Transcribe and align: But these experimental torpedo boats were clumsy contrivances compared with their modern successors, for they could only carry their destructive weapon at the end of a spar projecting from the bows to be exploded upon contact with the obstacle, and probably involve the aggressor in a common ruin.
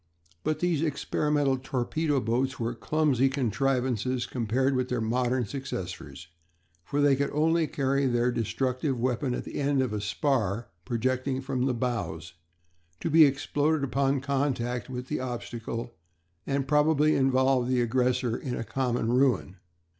But 0.43 0.61
these 0.61 0.81
experimental 0.81 1.59
torpedo 1.59 2.19
boats 2.19 2.59
were 2.59 2.73
clumsy 2.73 3.29
contrivances 3.29 4.25
compared 4.25 4.75
with 4.75 4.89
their 4.89 4.99
modern 4.99 5.45
successors, 5.45 6.27
for 6.83 7.01
they 7.01 7.15
could 7.15 7.29
only 7.31 7.67
carry 7.67 8.07
their 8.07 8.31
destructive 8.31 8.99
weapon 8.99 9.35
at 9.35 9.43
the 9.43 9.61
end 9.61 9.79
of 9.79 9.93
a 9.93 10.01
spar 10.01 10.69
projecting 10.85 11.39
from 11.39 11.67
the 11.67 11.75
bows 11.75 12.33
to 12.99 13.11
be 13.11 13.25
exploded 13.25 13.83
upon 13.83 14.21
contact 14.21 14.89
with 14.89 15.05
the 15.07 15.19
obstacle, 15.19 15.93
and 16.47 16.67
probably 16.67 17.15
involve 17.15 17.67
the 17.67 17.81
aggressor 17.81 18.35
in 18.35 18.55
a 18.57 18.63
common 18.63 19.13
ruin. 19.13 19.57